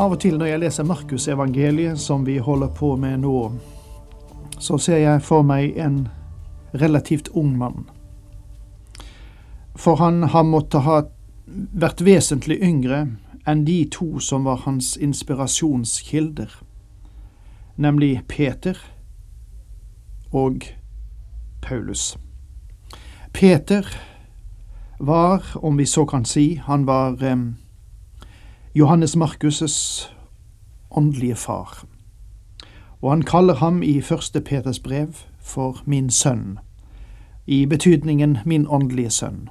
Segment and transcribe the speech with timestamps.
[0.00, 3.52] Av og til når jeg leser Markusevangeliet, som vi holder på med nå,
[4.56, 6.06] så ser jeg for meg en
[6.80, 7.84] relativt ung mann.
[9.76, 11.02] For han har måttet ha
[11.76, 13.04] vært vesentlig yngre
[13.44, 16.48] enn de to som var hans inspirasjonskilder,
[17.76, 18.78] nemlig Peter
[20.32, 20.64] og
[21.60, 22.16] Paulus.
[23.32, 23.84] Peter
[24.98, 27.36] var, om vi så kan si, han var eh,
[28.74, 30.10] Johannes Markus'
[30.90, 31.84] åndelige far.
[33.02, 36.58] Og han kaller ham i første Peters brev for min sønn,
[37.46, 39.48] i betydningen min åndelige sønn.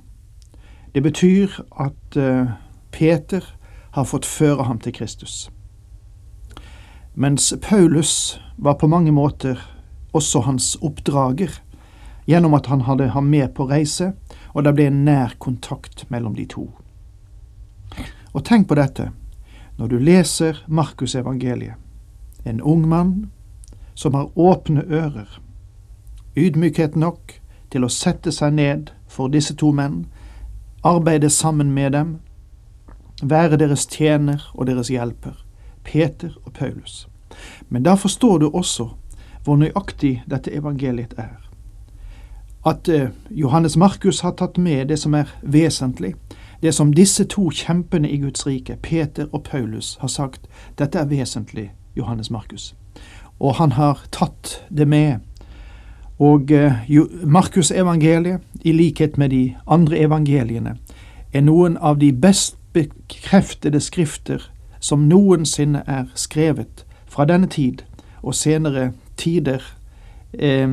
[0.95, 1.47] Det betyr
[1.79, 2.49] at uh,
[2.91, 3.45] Peter
[3.91, 5.51] har fått føre ham til Kristus.
[7.13, 9.55] Mens Paulus var på mange måter
[10.13, 11.61] også hans oppdrager,
[12.25, 14.13] gjennom at han hadde ham med på reise,
[14.53, 16.71] og det ble en nær kontakt mellom de to.
[18.33, 19.09] Og tenk på dette
[19.77, 21.75] når du leser Markusevangeliet.
[22.45, 23.29] En ung mann
[23.93, 25.39] som har åpne ører,
[26.35, 27.39] ydmykhet nok
[27.71, 30.05] til å sette seg ned for disse to menn,
[30.83, 32.15] arbeide sammen med dem,
[33.21, 35.35] være deres tjener og deres hjelper,
[35.83, 37.07] Peter og Paulus.
[37.69, 38.89] Men da forstår du også
[39.43, 41.37] hvor nøyaktig dette evangeliet er.
[42.65, 46.13] At eh, Johannes Markus har tatt med det som er vesentlig,
[46.61, 50.41] det som disse to kjempene i Guds rike, Peter og Paulus, har sagt,
[50.77, 52.75] dette er vesentlig, Johannes Markus.
[53.39, 55.19] Og han har tatt det med.
[56.19, 60.77] Og Markusevangeliet, Markus evangeliet, i likhet med de andre evangeliene,
[61.33, 67.81] er noen av de best bekreftede skrifter som noensinne er skrevet fra denne tid
[68.21, 69.61] og senere tider,
[70.33, 70.69] eh,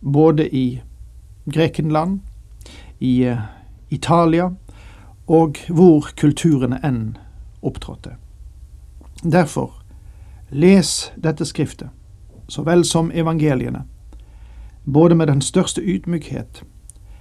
[0.00, 0.80] både i
[1.52, 2.20] Grekenland,
[3.00, 3.38] i eh,
[3.90, 4.50] Italia,
[5.26, 7.16] og hvor kulturene enn
[7.62, 8.10] opptrådte.
[9.22, 9.82] Derfor,
[10.50, 11.88] les dette skriftet,
[12.48, 13.82] så vel som evangeliene,
[14.84, 16.62] både med den største ydmykhet,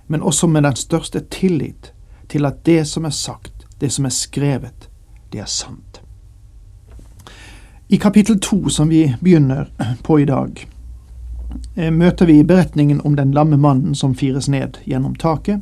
[0.07, 1.93] men også med den største tillit
[2.29, 4.89] til at det som er sagt, det som er skrevet,
[5.31, 6.01] det er sant.
[7.89, 9.65] I kapittel to, som vi begynner
[10.03, 10.67] på i dag,
[11.75, 15.61] eh, møter vi beretningen om den lamme mannen som fires ned gjennom taket,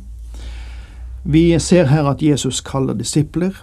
[1.24, 3.56] vi ser her at Jesus kaller disipler,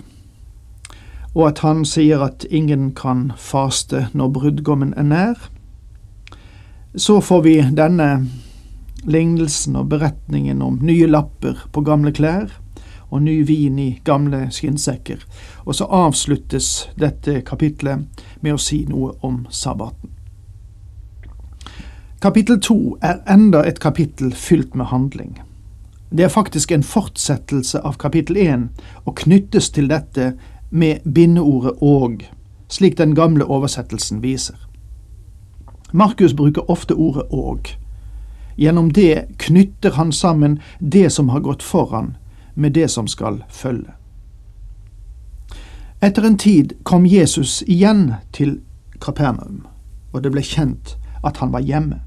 [1.36, 5.36] og at han sier at ingen kan faste når brudgommen er nær.
[6.96, 8.10] Så får vi denne
[9.06, 12.50] lignelsen og beretningen om nye lapper på gamle klær
[13.12, 15.22] og ny vin i gamle skinnsekker,
[15.66, 20.10] og så avsluttes dette kapitlet med å si noe om sabbaten.
[22.22, 25.40] Kapittel to er enda et kapittel fylt med handling.
[26.12, 28.64] Det er faktisk en fortsettelse av kapittel 1
[29.06, 30.34] og knyttes til dette
[30.70, 32.26] med bindeordet og,
[32.68, 34.58] slik den gamle oversettelsen viser.
[35.92, 37.72] Markus bruker ofte ordet og.
[38.58, 42.18] Gjennom det knytter han sammen det som har gått foran,
[42.56, 43.96] med det som skal følge.
[46.04, 48.60] Etter en tid kom Jesus igjen til
[49.00, 49.68] Kapernaum,
[50.12, 52.02] og det ble kjent at han var hjemme.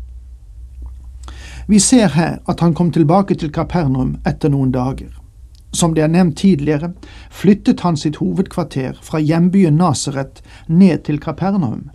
[1.66, 5.12] Vi ser her at han kom tilbake til Kapernaum etter noen dager.
[5.72, 6.92] Som det er nevnt tidligere,
[7.30, 11.90] flyttet han sitt hovedkvarter fra hjembyen Nasaret ned til Kapernaum.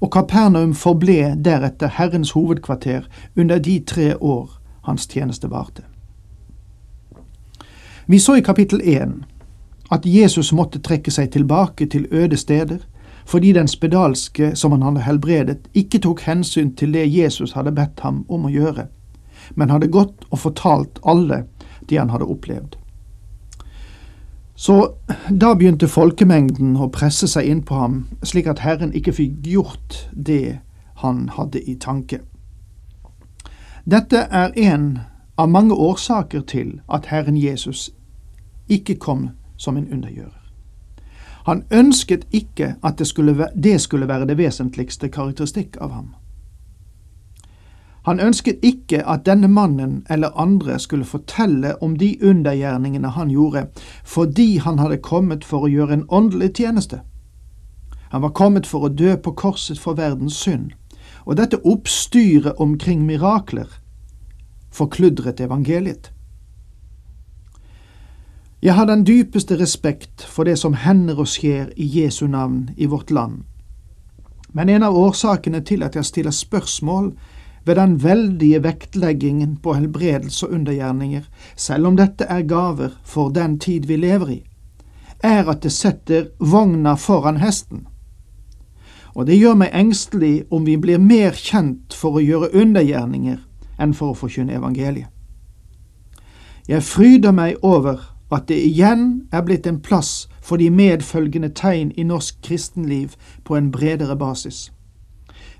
[0.00, 3.06] Og Kapernaum forble deretter Herrens hovedkvarter
[3.36, 4.56] under de tre år
[4.88, 5.82] hans tjeneste varte.
[8.06, 9.20] Vi så i kapittel én
[9.92, 12.78] at Jesus måtte trekke seg tilbake til øde steder
[13.30, 18.00] fordi den spedalske som han hadde helbredet, ikke tok hensyn til det Jesus hadde bedt
[18.02, 18.88] ham om å gjøre,
[19.54, 21.44] men hadde gått og fortalt alle
[21.86, 22.74] det han hadde opplevd.
[24.58, 24.74] Så
[25.30, 27.94] da begynte folkemengden å presse seg inn på ham,
[28.26, 30.58] slik at Herren ikke fikk gjort det
[31.04, 32.20] han hadde i tanke.
[33.86, 34.90] Dette er en
[35.38, 37.88] av mange årsaker til at Herren Jesus
[38.68, 40.39] ikke kom som en undergjører.
[41.50, 46.12] Han ønsket ikke at det skulle, det skulle være det vesentligste karakteristikk av ham.
[48.06, 53.64] Han ønsket ikke at denne mannen eller andre skulle fortelle om de undergjerningene han gjorde,
[54.04, 57.00] fordi han hadde kommet for å gjøre en åndelig tjeneste.
[58.14, 60.70] Han var kommet for å dø på korset for verdens synd,
[61.26, 63.74] og dette oppstyret omkring mirakler
[64.70, 66.12] forkludret evangeliet.
[68.62, 72.86] Jeg har den dypeste respekt for det som hender og skjer i Jesu navn i
[72.86, 73.38] vårt land,
[74.52, 77.12] men en av årsakene til at jeg stiller spørsmål
[77.64, 81.22] ved den veldige vektleggingen på helbredelse og undergjerninger,
[81.56, 84.42] selv om dette er gaver for den tid vi lever i,
[85.22, 87.86] er at det setter vogna foran hesten.
[89.14, 93.40] Og det gjør meg engstelig om vi blir mer kjent for å gjøre undergjerninger
[93.80, 95.08] enn for å forkynne evangeliet.
[96.68, 101.90] Jeg fryder meg over at det igjen er blitt en plass for de medfølgende tegn
[101.96, 104.70] i norsk kristenliv på en bredere basis.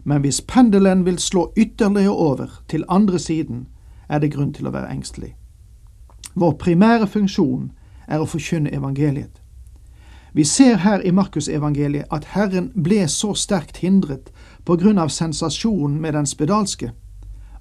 [0.04, 3.66] Men hvis pendelen vil slå ytterligere over til andre siden,
[4.08, 5.34] er det grunn til å være engstelig.
[6.34, 7.70] Vår primære funksjon
[8.08, 9.40] er å forkynne evangeliet.
[10.32, 14.30] Vi ser her i Markusevangeliet at Herren ble så sterkt hindret
[14.64, 16.92] på grunn av sensasjonen med den spedalske,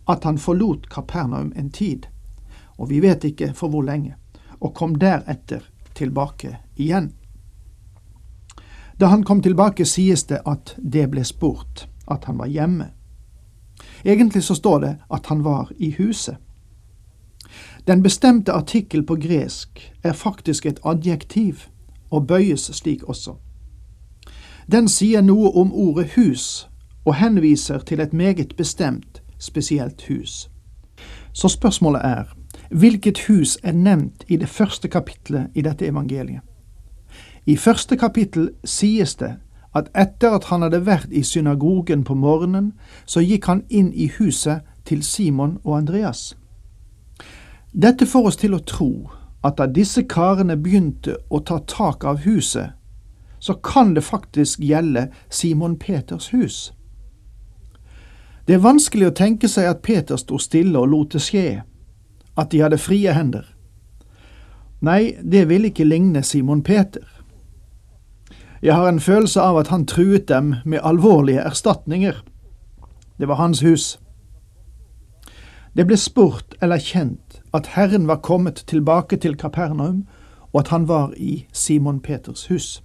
[0.09, 2.06] at han forlot Kapernaum en tid,
[2.77, 4.15] og vi vet ikke for hvor lenge,
[4.59, 5.63] og kom deretter
[5.94, 7.13] tilbake igjen.
[9.00, 12.89] Da han kom tilbake, sies det at det ble spurt, at han var hjemme.
[14.03, 16.35] Egentlig så står det at han var i huset.
[17.88, 21.63] Den bestemte artikkel på gresk er faktisk et adjektiv,
[22.11, 23.35] og bøyes slik også.
[24.71, 26.67] Den sier noe om ordet hus,
[27.06, 30.50] og henviser til et meget bestemt, spesielt hus.
[31.33, 32.35] Så spørsmålet er,
[32.69, 36.42] hvilket hus er nevnt i det første kapitlet i dette evangeliet?
[37.45, 39.36] I første kapittel sies det
[39.75, 42.74] at etter at han hadde vært i synagogen på morgenen,
[43.06, 46.38] så gikk han inn i huset til Simon og Andreas.
[47.74, 49.10] Dette får oss til å tro
[49.45, 52.74] at da disse karene begynte å ta tak av huset,
[53.39, 56.74] så kan det faktisk gjelde Simon Peters hus.
[58.48, 61.62] Det er vanskelig å tenke seg at Peter sto stille og lot det skje,
[62.39, 63.45] at de hadde frie hender.
[64.81, 67.03] Nei, det ville ikke ligne Simon Peter.
[68.62, 72.24] Jeg har en følelse av at han truet dem med alvorlige erstatninger.
[73.19, 74.00] Det var hans hus.
[75.75, 80.07] Det ble spurt eller kjent at Herren var kommet tilbake til Kapernaum,
[80.53, 82.83] og at han var i Simon Peters hus.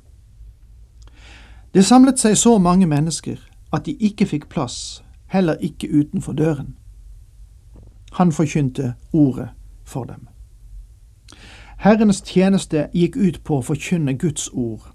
[1.74, 3.40] Det samlet seg så mange mennesker
[3.72, 6.76] at de ikke fikk plass, heller ikke utenfor døren.
[8.14, 9.48] Han forkynte ordet
[9.84, 10.28] for dem.
[11.78, 14.86] Herrens tjeneste gikk ut på å forkynne Guds ord,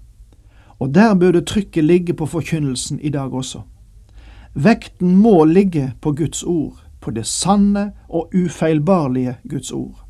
[0.80, 3.62] og der burde trykket ligge på forkynnelsen i dag også.
[4.54, 10.00] Vekten må ligge på Guds ord, på det sanne og ufeilbarlige Guds ord.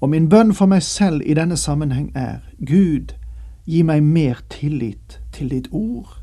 [0.00, 3.14] Og min bønn for meg selv i denne sammenheng er, Gud,
[3.66, 6.19] gi meg mer tillit til ditt ord.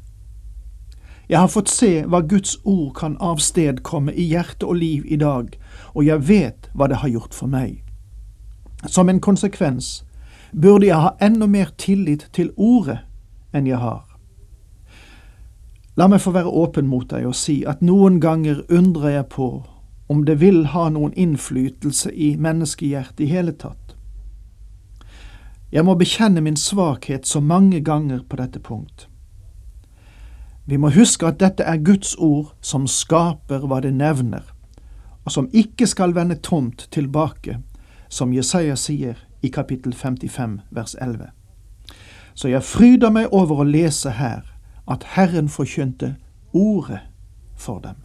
[1.28, 5.50] Jeg har fått se hva Guds ord kan avstedkomme i hjerte og liv i dag,
[5.94, 7.82] og jeg vet hva det har gjort for meg.
[8.88, 10.06] Som en konsekvens
[10.54, 13.02] burde jeg ha enda mer tillit til ordet
[13.52, 14.06] enn jeg har.
[15.98, 19.50] La meg få være åpen mot deg og si at noen ganger undrer jeg på
[20.08, 23.96] om det vil ha noen innflytelse i menneskehjertet i hele tatt.
[25.74, 29.10] Jeg må bekjenne min svakhet så mange ganger på dette punkt.
[30.68, 34.44] Vi må huske at dette er Guds ord som skaper hva det nevner,
[35.24, 37.62] og som ikke skal vende tomt tilbake,
[38.10, 41.30] som Jesaja sier i kapittel 55 vers 11.
[42.36, 44.44] Så jeg fryder meg over å lese her
[44.88, 46.16] at Herren forkynte
[46.52, 47.00] ordet
[47.56, 48.04] for dem.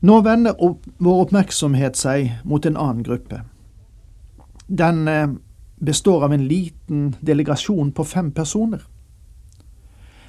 [0.00, 3.42] Nå vender opp vår oppmerksomhet seg mot en annen gruppe.
[4.68, 5.28] Den eh,
[5.80, 8.84] består av en liten delegasjon på fem personer.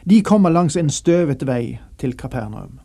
[0.05, 2.79] De kommer langs en støvet vei til Kapernaum.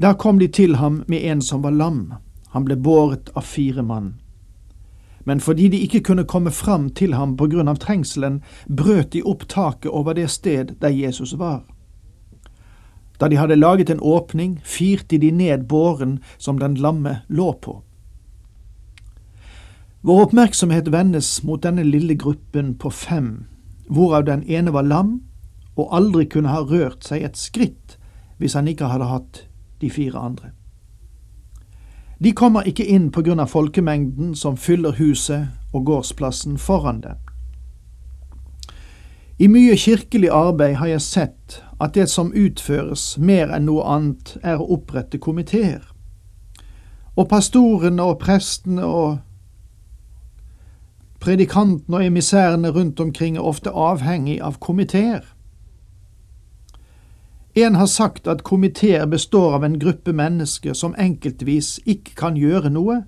[0.00, 2.14] Der kom de til ham med en som var lam.
[2.50, 4.14] Han ble båret av fire mann
[5.24, 9.22] men fordi de ikke kunne komme fram til ham på grunn av trengselen, brøt de
[9.22, 11.62] opp taket over det sted der Jesus var.
[13.20, 17.82] Da de hadde laget en åpning, firte de ned båren som den lamme lå på.
[20.00, 23.44] Vår oppmerksomhet vendes mot denne lille gruppen på fem,
[23.86, 25.20] hvorav den ene var lam
[25.80, 27.96] og aldri kunne ha rørt seg et skritt
[28.40, 29.44] hvis han ikke hadde hatt
[29.80, 30.52] de fire andre.
[32.20, 37.16] De kommer ikke inn på grunn av folkemengden som fyller huset og gårdsplassen foran dem.
[39.40, 44.34] I mye kirkelig arbeid har jeg sett at det som utføres mer enn noe annet,
[44.44, 45.80] er å opprette komiteer.
[47.16, 49.18] Og pastorene og prestene og
[51.24, 55.24] predikantene og emissærene rundt omkring er ofte avhengig av komiteer.
[57.60, 62.70] En har sagt at komiteer består av en gruppe mennesker som enkeltvis ikke kan gjøre
[62.72, 63.02] noe,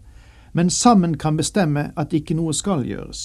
[0.52, 3.22] men sammen kan bestemme at ikke noe skal gjøres.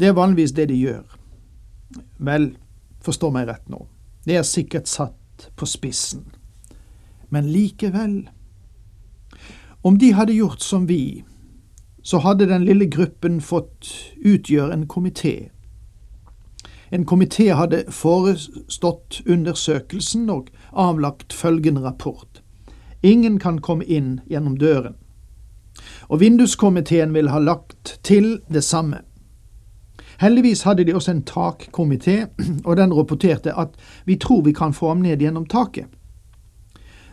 [0.00, 1.04] Det er vanligvis det de gjør.
[2.30, 2.48] Vel,
[3.04, 3.82] forstå meg rett nå,
[4.24, 6.24] det er sikkert satt på spissen.
[7.28, 8.22] Men likevel,
[9.84, 11.24] om de hadde gjort som vi,
[12.02, 13.92] så hadde den lille gruppen fått
[14.24, 15.50] utgjøre en komité.
[16.90, 22.42] En komité hadde forestått undersøkelsen og avlagt følgende rapport.
[23.02, 24.96] Ingen kan komme inn gjennom døren.
[26.08, 29.04] Og vinduskomiteen ville ha lagt til det samme.
[30.18, 32.26] Heldigvis hadde de også en takkomité,
[32.66, 35.86] og den rapporterte at vi tror vi kan få ham ned gjennom taket.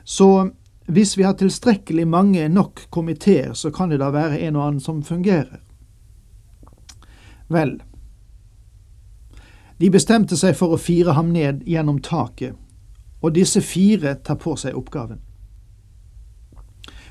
[0.03, 0.49] Så
[0.87, 4.79] hvis vi har tilstrekkelig mange nok komiteer, så kan det da være en og annen
[4.79, 5.59] som fungerer.
[7.49, 7.81] Vel,
[9.79, 12.55] de bestemte seg for å fire ham ned gjennom taket,
[13.21, 15.19] og disse fire tar på seg oppgaven.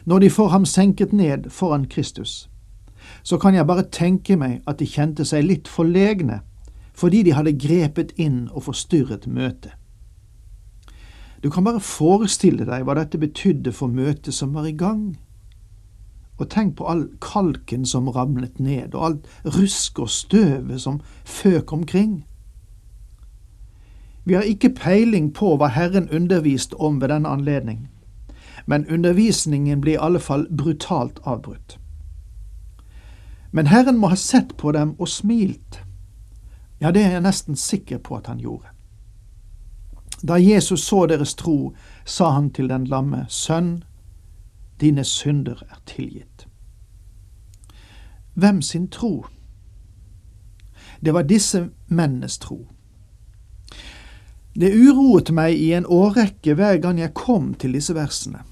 [0.05, 2.49] Når de får ham senket ned foran Kristus,
[3.23, 6.43] så kan jeg bare tenke meg at de kjente seg litt forlegne
[6.95, 9.73] fordi de hadde grepet inn og forstyrret møtet.
[11.43, 15.17] Du kan bare forestille deg hva dette betydde for møtet som var i gang.
[16.39, 21.75] Og tenk på all kalken som ramlet ned, og alt rusk og støvet som føk
[21.75, 22.23] omkring.
[24.25, 27.89] Vi har ikke peiling på hva Herren underviste om ved denne anledning,
[28.67, 31.79] men undervisningen ble i alle fall brutalt avbrutt.
[33.53, 35.83] Men Herren må ha sett på dem og smilt.
[36.81, 38.67] Ja, det er jeg nesten sikker på at han gjorde.
[40.29, 43.85] Da Jesus så deres tro, sa han til den lamme, Sønn,
[44.81, 46.49] dine synder er tilgitt.
[48.35, 49.27] Hvem sin tro?
[51.05, 52.67] Det var disse mennenes tro.
[54.55, 58.45] Det uroet meg i en årrekke hver gang jeg kom til disse versene.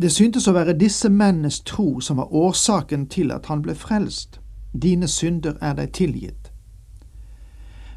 [0.00, 4.38] Det syntes å være disse mennenes tro som var årsaken til at han ble frelst.
[4.72, 6.48] Dine synder er deg tilgitt.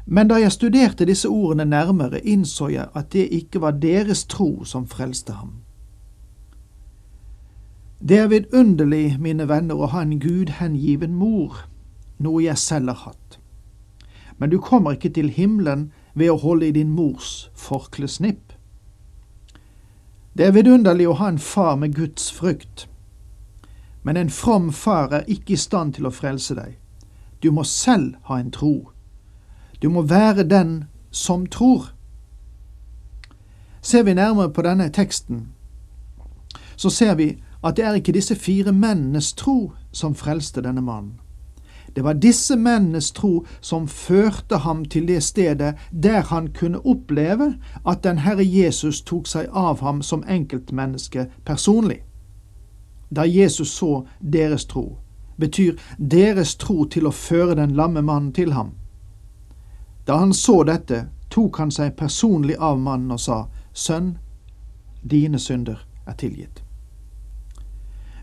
[0.04, 4.64] Men da jeg studerte disse ordene nærmere, innså jeg at det ikke var deres tro
[4.68, 5.62] som frelste ham.
[8.04, 11.64] Det er vidunderlig, mine venner, å ha en gudhengiven mor,
[12.20, 13.38] noe jeg selv har hatt.
[14.36, 18.52] Men du kommer ikke til himmelen ved å holde i din mors forklesnipp.
[20.34, 22.88] Det er vidunderlig å ha en far med Guds frykt,
[24.02, 26.76] men en from far er ikke i stand til å frelse deg.
[27.42, 28.90] Du må selv ha en tro.
[29.82, 31.90] Du må være den som tror.
[33.82, 35.48] Ser vi nærmere på denne teksten,
[36.76, 41.20] så ser vi at det er ikke disse fire mennenes tro som frelste denne mannen.
[41.94, 47.54] Det var disse mennenes tro som førte ham til det stedet der han kunne oppleve
[47.86, 52.02] at den Herre Jesus tok seg av ham som enkeltmenneske personlig.
[53.10, 54.98] Da Jesus så deres tro,
[55.36, 58.74] betyr deres tro til å føre den lamme mannen til ham.
[60.06, 64.16] Da han så dette, tok han seg personlig av mannen og sa, Sønn,
[65.02, 66.62] dine synder er tilgitt.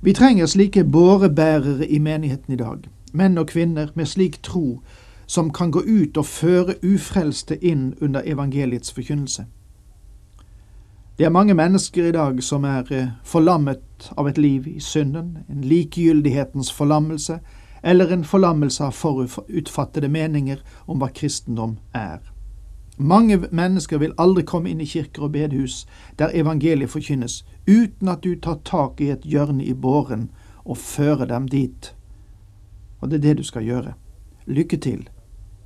[0.02, 4.82] Vi trenger slike bårebærere i menigheten i dag, menn og kvinner med slik tro
[5.32, 9.46] som kan gå ut og føre ufrelste inn under evangeliets forkynnelse.
[11.18, 15.38] Det er mange mennesker i dag som er eh, forlammet av et liv i synden,
[15.50, 17.40] en likegyldighetens forlammelse,
[17.84, 22.20] eller en forlammelse av forutfattede meninger om hva kristendom er.
[22.98, 25.86] Mange mennesker vil aldri komme inn i kirker og bedehus
[26.20, 30.30] der evangeliet forkynnes, uten at du tar tak i et hjørne i båren
[30.66, 31.94] og fører dem dit.
[33.02, 33.94] Og det er det du skal gjøre.
[34.46, 35.10] Lykke til,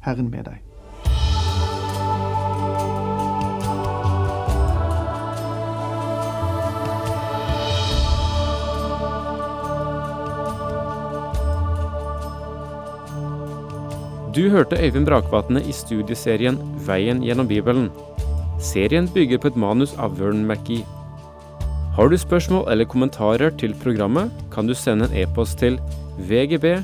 [0.05, 0.61] Herren med deg.
[14.35, 17.89] Du hørte Øyvind Brakvatne i studieserien Veien gjennom Bibelen.
[18.59, 20.83] Serien bygger på et manus av Vern McGee.
[21.95, 25.79] Har du spørsmål eller kommentarer til programmet, kan du sende en e-post til
[26.19, 26.83] vgb